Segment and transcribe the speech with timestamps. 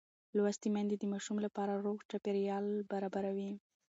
[0.37, 3.51] لوستې میندې د ماشوم لپاره روغ چاپېریال برابروي.